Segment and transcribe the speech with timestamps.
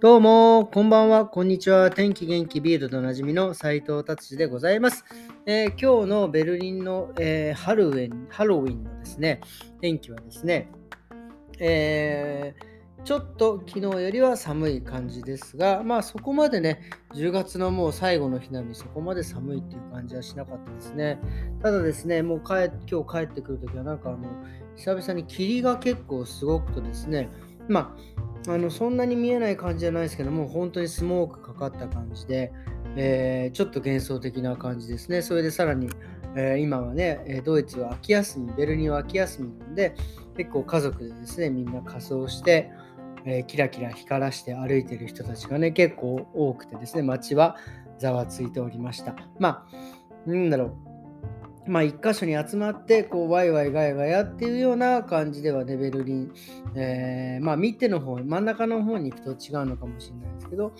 [0.00, 1.90] どうも、こんばんは、こんにちは。
[1.90, 5.04] 天気元気ビールドおなじみの斉藤達治でございます。
[5.44, 9.40] えー、今日のベルリンの、えー、ハロウィンハロウィンのですね、
[9.80, 10.70] 天気はですね、
[11.58, 16.80] えー、ちょっと昨日よりは寒い感じですが、まあそこまでね、
[17.16, 21.18] 10月のもう最後の日並み、そこまで寒いっていう感じはしなかったですね。
[21.60, 24.28] ただですね、もう帰今日帰ってくるときはなんかあの、
[24.76, 27.28] 久々に霧が結構すごくとですね、
[27.66, 32.52] まああのそんなに見えない感じじゃないですけども、本当にスモークかかった感じで、
[32.96, 35.22] えー、ちょっと幻想的な感じですね。
[35.22, 35.90] それでさらに、
[36.36, 39.94] えー、今はね、ドイツは秋休み、ベルリンは秋休みなんで、
[40.36, 42.70] 結構家族でですね、みんな仮装して、
[43.24, 47.56] えー、キラキラ光らして歩いてる人たちがね、結構多くてですね、街は
[47.98, 49.16] ざわついておりました。
[49.38, 49.66] ま
[50.26, 50.87] あ、なんだろう、
[51.68, 56.32] まあ、一箇所に集まって、こう、ワイワイガヤガヤっていうような感じではね、ベルリン、
[56.74, 60.72] えー、まあ、見ての方、真ん中の方に行くと違うのかもしれないですけど、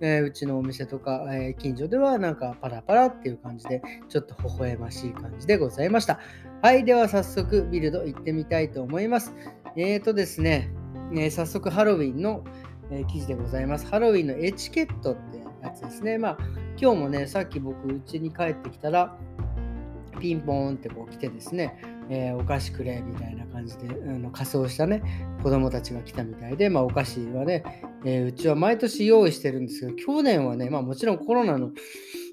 [0.00, 6.18] えー、うちのお店とか、えー、近所ではなんかパラパラっていう感じで、ちょっと微笑ましい感じでございました。
[6.62, 9.34] はい、では早速ビルド行ってみたいと思います。
[9.76, 10.70] えーとですね、
[11.12, 12.44] えー、早速ハロウィンの、
[12.90, 13.86] えー、記事でございます。
[13.86, 16.16] ハロウィンのエチケットってやつですね。
[16.16, 16.38] まあ、
[16.80, 19.18] 今日もね、さっき僕、うちに帰ってきたら、
[20.18, 21.80] ピンポーンってこう来てですね、
[22.10, 25.02] えー、お菓子くれみたいな感じで、あの仮装したね、
[25.42, 27.62] 子供たちが来たみたいで、まあ、お菓子はね、
[28.04, 31.70] えー、うちは毎年用意してるんですけど、去年はね、まあ、もちろんコロナの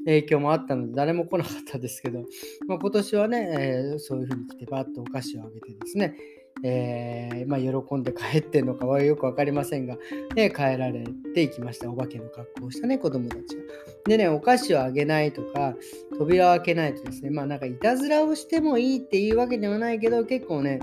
[0.06, 2.23] 影響もあったので、誰も来なかったですけど、
[2.67, 6.16] まあ、今年はね、えー、そういう風に来て、バッとお菓子をあげてですね、
[6.63, 9.97] えー、まあ、喜んで帰ってんのかはよく分かりませんが、
[10.36, 11.89] ね、帰られていきました。
[11.89, 13.61] お化けの格好をしたね、子供たちが。
[14.05, 15.75] でね、お菓子をあげないとか、
[16.17, 20.80] 扉を開けないとですね、まあなんかいたずらをしてもいいっていうわけではないけど、結構ね、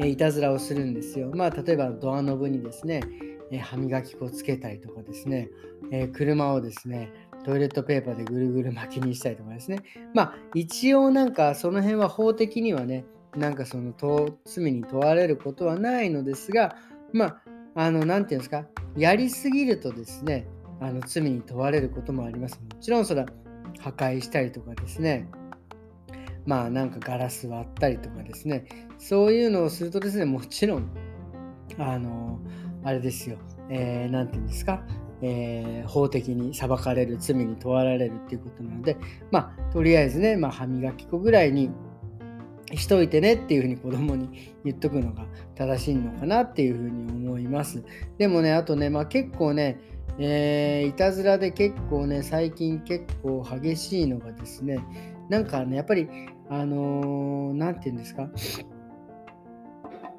[0.00, 1.30] いたずらをするんですよ。
[1.34, 3.00] まあ例えばドアノブにですね、
[3.62, 5.48] 歯磨き粉をつけたりとかですね、
[5.90, 7.10] え、車をですね、
[7.44, 9.78] トイレットペーパーでぐるぐる巻きにしたりとかですね。
[10.14, 13.04] まあ一応なんかその辺は法的にはね、
[13.38, 13.94] なんかその
[14.44, 16.76] 罪に問われることはないのですが、
[17.12, 17.42] まあ、
[17.74, 18.66] あの、なんていうんですか、
[18.96, 20.46] やりすぎるとですね、
[20.80, 22.60] あの罪に問われることもあります。
[22.60, 23.28] もちろんそれは
[23.80, 25.28] 破壊したりとかですね、
[26.46, 28.64] まあなんかガラス割ったりとかですね、
[28.98, 30.90] そういうのをするとですね、もちろん、
[31.78, 32.40] あの、
[32.84, 33.38] あれですよ、
[33.70, 34.82] えー、なんていうんですか、
[35.20, 38.96] えー、法的に裁かれる、罪に問われるっていうことなので、
[39.30, 41.70] まあ、とりあえずね、まあ、歯磨き粉ぐらいに
[42.74, 45.24] しといてねっていうふうに子供に言っとくのが
[45.54, 47.82] 正しいのかなっていうふうに思います。
[48.18, 49.78] でもね、あとね、まあ、結構ね、
[50.18, 54.80] えー、いたずらで結構ね、最近結構激しいのがですね、
[55.28, 56.08] なんかね、やっぱり、
[56.50, 58.28] あのー、なんて言うんですか、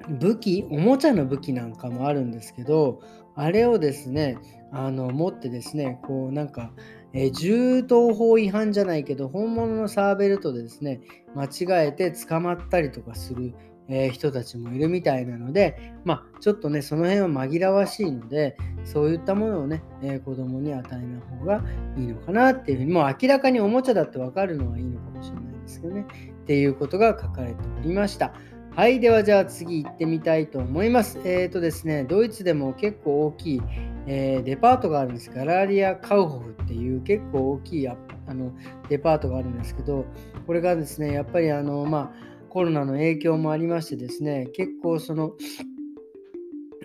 [0.08, 3.00] 武器、おもちゃの武器なんかもあるんですけど、
[3.34, 4.38] あれをですね、
[4.72, 6.72] あの持ってですね、こうなんか、
[7.12, 11.00] え、銃刀法違反じゃないけど、本物のサーベルとですね、
[11.34, 13.54] 間違えて捕まったりとかする、
[13.88, 21.64] え、人たちもいるみたいなので、まあ、ちょっとね、その辺は紛らわしいので、そういったものをね、えー、子供に与えない方が
[21.96, 26.06] いいのかなっていうふうに、もう明らかにおもちゃだってわかるのはいいのかもしれないですけどね、
[26.42, 28.32] っていうことが書かれておりました。
[28.76, 31.18] はい、ではじゃあ次行ってみたいと思います。
[31.24, 33.62] えっ、ー、とですね、ドイツでも結構大きい、
[34.06, 35.28] えー、デパートがあるんです。
[35.30, 37.96] ガラリア・カウホフっていう結構大きいあ
[38.28, 38.52] の
[38.88, 40.06] デパートがあるんですけど、
[40.46, 45.32] これがですね、やっぱりあの、まあ、コロナの影響もありましてですね、結構その、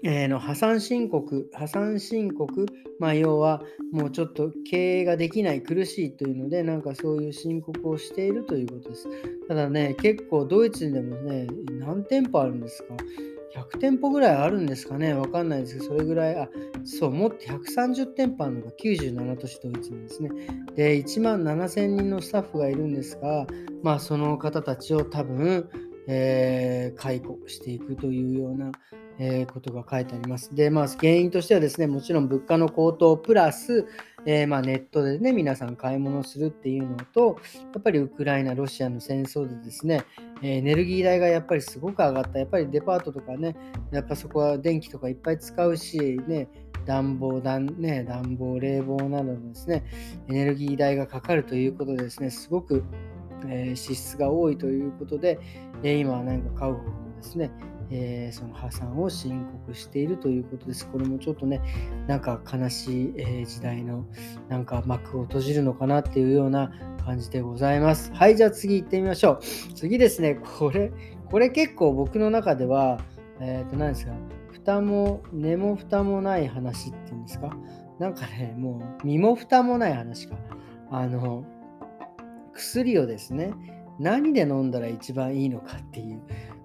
[0.03, 2.65] えー、の破産申告、破産申告、
[2.99, 3.61] まあ、要は
[3.91, 9.07] もうちょっと経営ができない、苦しいというので、なんかそういう申告をしているということです。
[9.47, 11.47] ただね、結構ドイツでもね、
[11.79, 12.95] 何店舗あるんですか
[13.73, 15.13] ?100 店舗ぐらいあるんですかね？
[15.13, 16.49] わかんないですけど、それぐらい、あ、
[16.83, 20.29] そう、もっと130店舗あるのが97都市ドイツなんですね。
[20.75, 23.47] で、1万7000人のスタッフがいるんですが、
[23.81, 25.69] まあその方たちを多分、
[26.07, 28.71] えー、解雇していくというような
[29.17, 30.53] えー、ことが書いてあります。
[30.53, 33.87] で、まあ、原因としてはですね、もちろん物価の高騰プラス、
[34.25, 37.37] えー、まあ、ネットでね、皆さん買い物するっていうのと、
[37.73, 40.03] やっぱりウクライナ、ロシアの戦争でですね、
[40.41, 42.39] エネルギー代がやっぱりすごく上がった。
[42.39, 43.55] やっぱりデパートとかね、
[43.91, 46.49] やっぱそこは電気とかいっぱい使うし、ね、
[46.85, 49.85] 暖房、暖ね、暖房、冷房などのですね、
[50.27, 52.83] エネルギー代がかかるということでですね、すごく、
[53.47, 55.39] えー、支出が多いということで、
[55.85, 57.51] え、今はなんか買う方もですね、
[57.91, 60.87] えー、その破産を申告しているということです。
[60.89, 61.61] これもちょっとね、
[62.07, 64.05] なんか悲しい、えー、時代の
[64.49, 66.71] なんか幕を閉じるのかなっていうような
[67.05, 68.11] 感じでございます。
[68.13, 69.39] はい、じゃあ次行ってみましょう。
[69.75, 70.91] 次ですね、これ、
[71.29, 72.99] これ結構僕の中では、
[73.39, 74.13] えっ、ー、と何ですか、
[74.51, 77.55] 蓋も根も蓋もない話っていうんですか？
[77.99, 80.35] なんかねもう身も蓋もない話か
[80.89, 81.45] あの
[82.53, 83.53] 薬をですね
[83.99, 86.21] 何で飲んだら一番いいのかっていう。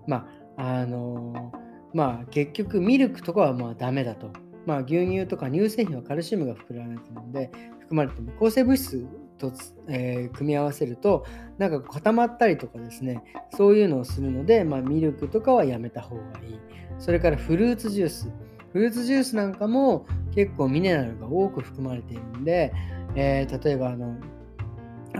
[0.07, 1.53] まああの
[1.95, 4.31] まあ結局ミルクとかはまあダメだと。
[4.67, 7.51] まあ牛乳とか乳製品はカルシウムが含まれているので
[7.81, 9.07] 含まれている抗生物質
[9.39, 9.53] と、
[9.89, 11.25] えー、組み合わせると
[11.59, 13.25] なんか固まったりとかですね
[13.57, 16.61] そういうのをするので、まあ、ミルクとかはやめた方がいい。
[16.99, 18.31] それからフルーツジュース。
[18.73, 22.73] フルーツジュースなんかも結構ミネラルが多く含まれているんで、
[23.17, 24.17] えー、例えばあの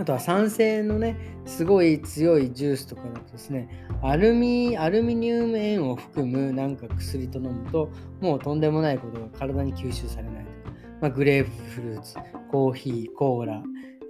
[0.01, 1.15] あとは酸性のね、
[1.45, 3.69] すごい強いジュースとかだとですね、
[4.01, 12.15] アルミ、アルミニウム塩を含むなんか薬と飲むと、もうとんでもないことが体に吸収されないとか、まあ、グレープフルーツ、
[12.49, 13.61] コーヒー、コーラ、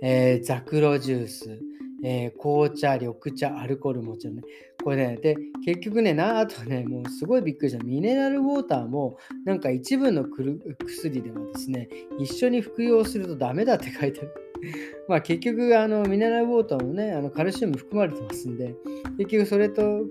[0.02, 1.60] えー、ザクロジュース、
[2.06, 4.44] えー、紅茶、緑茶、アルコールもちろんね。
[4.82, 5.36] これね、で、
[5.66, 7.84] 結局ね、なあとね、もうすごいびっくりした。
[7.84, 14.50] ミネラルウォーターも、なんか一部の薬ではですね、一緒に服用するとダメだって書いてある。
[15.08, 18.75] まあ結局、あの、ミネラルウォーターもね、あのカルシウム含まれてますんで、
[19.18, 20.06] 結局それと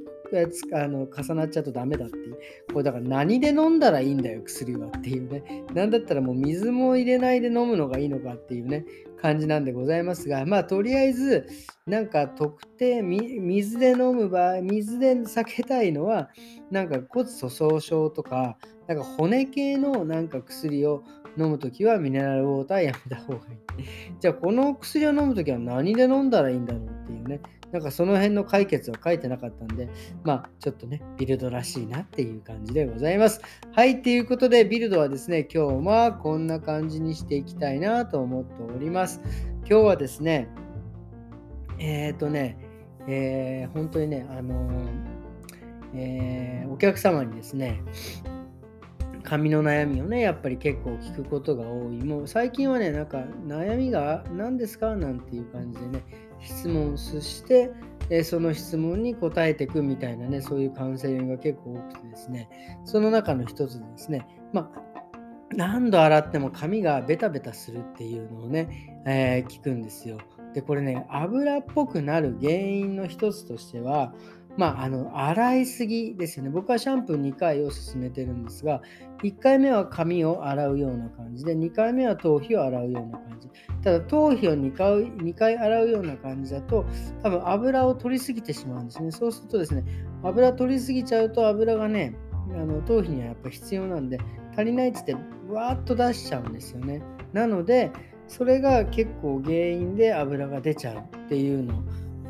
[0.72, 2.38] あの重なっちゃうとダメだっていう。
[2.72, 5.64] これだから何で飲んだらいいんだよ、薬はっていうね。
[5.74, 8.84] なんだったらもう水も入れないで飲むのがいいのかっていうね、
[9.20, 11.46] 感じなんでございますが、まあとりあえず、
[11.86, 16.30] なんか特定、水で飲む場合、水で避けたいのは、
[16.70, 18.56] なんか骨粗鬆症とか、
[18.86, 21.04] なんか骨系のなんか薬を
[21.38, 23.84] 飲むときはミネラルウォーターやめた方がいい。
[24.20, 27.40] じゃあこの薬を飲むときは何で飲んだらいいんだろうっていうね。
[27.72, 29.88] なんかその辺の解決は書いてなかったんで、
[30.24, 33.40] まあちょっとね、ビルドらしいなっていう感じでございます。
[33.72, 39.20] はい、ということでビルドはですね、今日はこんな感じにしていきたいなと思っております。
[39.60, 40.48] 今日はですね、
[41.78, 42.58] えっ、ー、とね、
[43.06, 44.88] えー、本当にね、あのー、
[45.94, 47.82] えー、お客様にですね、
[49.22, 52.04] 髪の悩みをね、やっぱり結構聞くことが多い。
[52.04, 54.96] もう最近はね、なんか悩みが何ですか？
[54.96, 56.02] なんていう感じでね、
[56.40, 57.70] 質問して、
[58.08, 62.48] えその質問に答えていくみたいなね、そういうカウンセリングが結構多くてですね、
[62.84, 64.82] その中の一つでですね、まあ、
[65.54, 70.18] 何度洗っても髪がベタベタするっていうのをね、えー、聞くんですよ。
[70.54, 74.12] で、これね、油っぽくなる原因の一つとしては、
[74.60, 76.50] まあ、あの洗いすぎですよね。
[76.50, 78.82] 僕はシャンプー2回を勧めてるんですが、
[79.22, 83.48] 1回目は髪を洗うような感じで、2回目は頭皮を洗うような感じ。
[83.82, 86.84] ただ、頭皮を2回 ,2 回洗うような感じだと、
[87.22, 89.10] 多分油を取りすぎてしまうんですね。
[89.12, 89.82] そうするとですね、
[90.22, 92.14] 油取りすぎちゃうと油がね、
[92.54, 94.18] あの頭皮にはやっぱ必要なんで、
[94.52, 95.14] 足りないっつって
[95.48, 97.00] わーっと出しちゃうんですよね。
[97.32, 97.90] なので、
[98.28, 101.82] それが結構原因で油が出ちゃうっていうの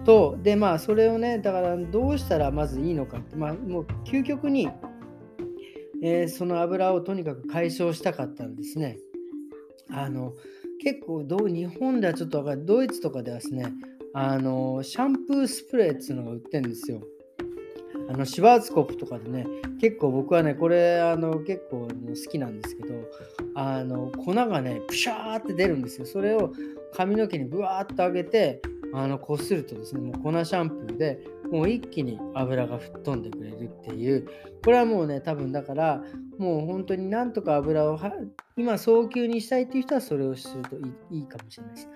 [0.05, 4.69] と、で、まあ、それをね、だからどうしたらまずいいのかって、まあ、もう究極に、
[6.03, 8.99] えー、その油をとにかく解消したかったんですね。
[9.91, 10.35] あの、
[10.83, 13.73] 結構どう、日本ではちょっと分かる、ドイツとかではですね、
[14.15, 17.03] あの、シャンプースプレーっていうのが売ってるんですよ。
[18.11, 19.47] あのシュワーツコップとかでね、
[19.81, 22.95] 結構僕はね、これあの結構好きなんですけど、
[23.55, 26.07] あの粉がね、プシャーって出るんですよ。
[26.07, 26.53] それを
[26.93, 28.61] 髪の毛にブワーっと上げて、
[28.93, 34.27] あのこするとですね、もう粉シャンプーでもう一気に油が吹っ飛んでくれるっていう、
[34.65, 36.03] これはもうね、多分だから、
[36.39, 37.99] もう本当になんとか油を
[38.57, 40.77] 今早急にしたいっていう人はそれをすると
[41.11, 41.89] いいかもしれないです。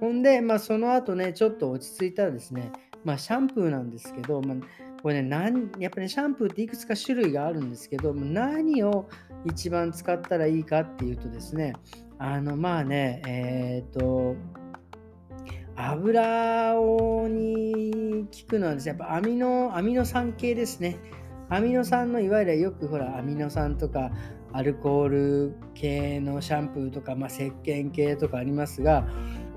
[0.00, 2.72] ほんで、まあ、その後ね、ちょっと落ち着いたらですね、
[3.04, 4.56] まあ、シャンプーなんですけど、まあ、
[5.02, 9.08] これね何、やっぱり、ね、シャンプーっていくつか種類があるんですけど、何を
[9.44, 11.74] 一番使ったらいいかっていうとですね、
[12.18, 14.36] あの、まあね、えっ、ー、と、
[15.88, 20.98] 油をに効くのはですね、やっぱアミノ、アミノ酸系ですね。
[21.48, 24.12] アミノ酸のいわゆるよくほら、アミノ酸とか、
[24.52, 29.06] アルコール系のシャンプーとか、まあ、石鹸系とかありますが、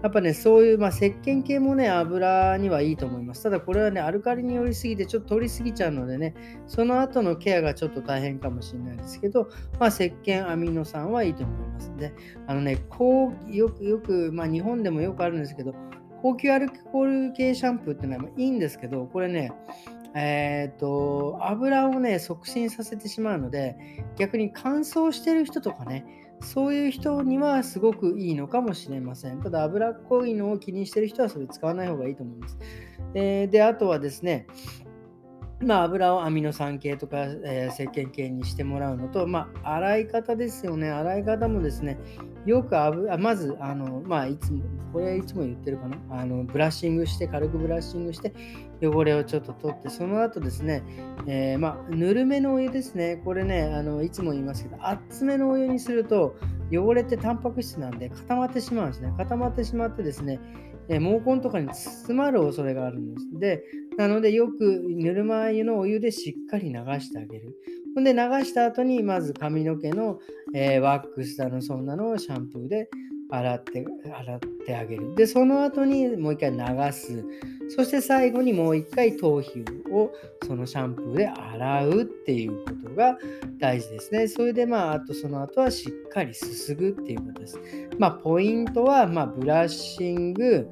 [0.04, 3.44] やっぱね、そういう、まあ、石鹸系もね、油にはいいと思います。
[3.44, 6.36] ただこれはね、アルカリによりすぎてちょっと取りすぎちゃうのでね、
[6.68, 9.50] その後のケアがちょっと大変かもしれないですけど、
[9.80, 12.14] まあ、石鹸アミノ酸はいいと思いますで、
[12.48, 15.74] あのね、こうよくよく、まあ、日本でもよくあるんですけど、
[16.24, 19.52] 高級アルコール系シャンプーっていうのはいいんですけど、これね、
[20.16, 23.76] えっ、と、油をね、促進させてしまうので、
[24.16, 26.06] 逆に乾燥してる人とかね、
[26.40, 29.42] そういう人にはすごくいいのかもしれません。
[29.42, 32.58] ただ、脂っこいのを気にしてる人はそれ使わない方がいいと思います。
[33.16, 34.48] えー、で、あとはですね、
[35.64, 40.90] まあ、油をアミノ酸系とか、えー、石鹸系にしてもらうのと、まあ、洗い方ですよね。
[40.90, 41.98] 洗い方もですね、
[42.46, 45.98] よく油、まず、あの、まあ、いつも、これいつも言ってるかな。
[46.10, 48.34] あの、ブラッシングして、軽くブラッシングして、
[48.82, 50.84] 汚れをちょっと取って、その後ですね、
[51.26, 53.22] えー、まあ、ぬるめのお湯ですね。
[53.24, 56.36] これね、あのいつも言いますけど、熱めのお湯にすると、
[56.72, 59.14] 汚れってタンパク質なんで固まってしまうんですね。
[59.18, 60.40] 固まってしまってですね、
[60.90, 63.40] え毛根とかに包まる恐れがあるんです。
[63.40, 63.64] で、
[63.98, 67.56] なのでよくぬるま湯のお湯でしっかり流してあげる。
[67.96, 70.20] ほんで流した後にまず髪の毛の、
[70.54, 72.90] えー、ワックスだのそんなのをシャンプーで
[73.30, 75.16] 洗って洗ってあげる。
[75.16, 77.26] で、その後にもう一回流す。
[77.70, 80.12] そして最後にもう一回頭皮を
[80.46, 83.18] そのシャンプーで洗うっていうことが
[83.60, 84.28] 大事ですね。
[84.28, 87.60] それでまあ、あとその後はしっかりすすぐっていうことです。
[87.98, 90.70] まあ、ポイントは、まあ、ブラッシング、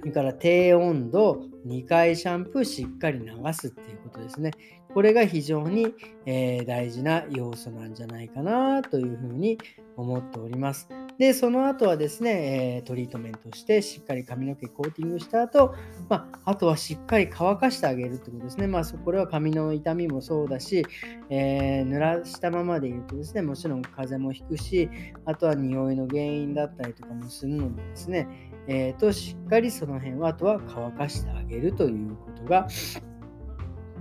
[0.00, 4.50] それから低温度、2回シャンプーしっかり流すっていうことですね。
[4.92, 5.94] これが非常に、
[6.26, 9.58] えー、大事な要素なんじゃないかなというふうに
[9.96, 10.88] 思っております。
[11.20, 15.74] で、その後はですね、えー、トリートメントしてしっかり髪の毛コーティングした後、
[16.08, 18.66] まあ、あとはしっかり乾かしてあげるってことですね。
[18.66, 20.82] まあ、これは髪の痛みもそうだし、
[21.28, 24.88] えー、濡らしたままでいるとですね、もちろん風邪もひくし、
[25.26, 28.26] あとは匂いの原因だったりとかもするのでですね、
[28.66, 32.66] えー、としっかりその辺はあとは乾かしてあげるということが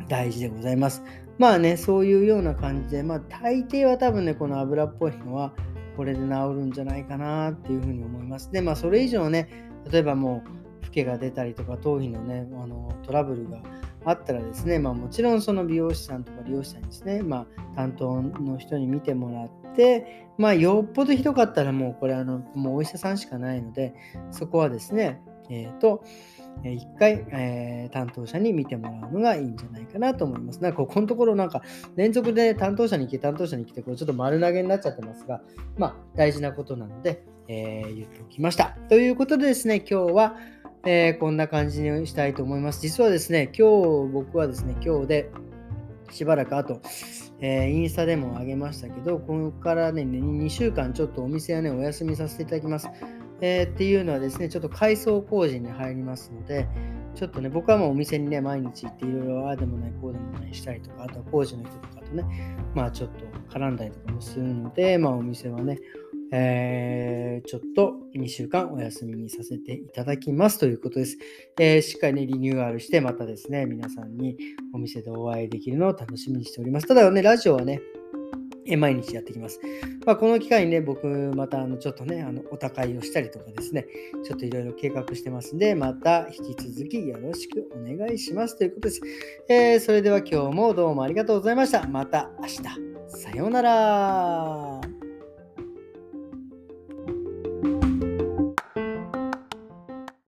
[0.08, 1.04] 大事でございます。
[1.38, 5.54] まあね、そういうような感じで、まあ大抵は多分ね、この油っぽいのは、
[5.96, 8.52] これで治るんじゃないかなっていうふうに思います。
[8.52, 9.50] で、まあ、それ以上ね、
[9.92, 10.50] 例えばもう、
[10.86, 13.60] 老けが出たりとか、頭皮のね、あのトラブルが
[14.06, 23.94] あったらですね、まあ、もちろんその美容師さんとか利用者にですね、まあ、担当の人に見てもらって、まあ、よっぽどひどかったらもうこれあの、もうお医者さんしかないので、
[24.32, 26.04] そこはですね、えっ、ー、と、
[26.64, 30.62] 一回、えー、担当者に見てもらうのがいいんじゃないかなと思います。
[30.62, 31.62] なんかここのところなんか
[31.96, 35.42] 連続で担当者に来て担当者に来てこれちょっと丸投げになっちゃってますが、
[35.78, 38.78] まあ大事なことなので、えー、言っておきました。
[38.90, 40.36] ということでですね、今日は、
[40.86, 42.82] えー、こんな感じにしたいと思います。
[42.82, 45.30] 実はですね、今日僕はですね、今日で
[46.12, 46.82] しばらくあと、
[47.42, 52.90] えー、インスタでもあげましたけど、ここからね、2週間ちょっとお店はね、お休みさせていただきます。
[53.42, 56.68] えー、っていうのはですね、ちょっと改装工事に入りますので、
[57.16, 62.24] ちょっとね、僕はもうお店にね、毎日行っていろいろああでもない、こうでもないしたりとか、あとは工事の人とかとね、
[62.76, 65.80] まあちょっと絡んだりとかもするので、まあお店はね、
[66.32, 71.18] えー、ちょっと2週間お休みにさせていただきますということです。
[71.60, 74.38] えー、しっかりね、リニューアルして、またですね、皆さんに
[74.74, 76.88] お店でお会いできるのを楽しみにしております。
[76.88, 77.82] ただね、ラジオはね、
[78.78, 79.60] 毎日やってきます。
[80.06, 83.88] まあ、この機会にね、僕、またあのちょっとね、あのお高いをしたりとかですね、
[84.24, 89.02] ちょっといろいろ計画してますんで、また引き続きよろしくお願いしますということです。
[89.48, 91.88] えー、それでは今日もどうもありがとうございました。
[91.88, 92.90] また明日。
[93.08, 94.79] さようなら。